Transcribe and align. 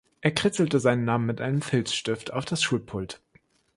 Er 0.21 0.31
kritzelte 0.31 0.79
seinen 0.79 1.05
Namen 1.05 1.27
mit 1.27 1.41
einem 1.41 1.61
Filzstift 1.61 2.33
auf 2.33 2.43
das 2.45 2.63
Schulpult. 2.63 3.21